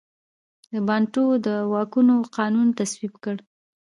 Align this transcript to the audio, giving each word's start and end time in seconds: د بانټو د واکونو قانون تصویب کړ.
د 0.71 0.75
بانټو 0.87 1.25
د 1.45 1.47
واکونو 1.71 2.15
قانون 2.37 2.67
تصویب 2.79 3.13
کړ. 3.23 3.35